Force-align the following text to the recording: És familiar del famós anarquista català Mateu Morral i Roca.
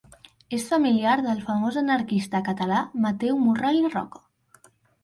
És 0.57 0.63
familiar 0.69 1.17
del 1.25 1.43
famós 1.51 1.77
anarquista 1.83 2.43
català 2.51 2.81
Mateu 3.07 3.39
Morral 3.47 3.83
i 3.85 3.87
Roca. 3.97 4.27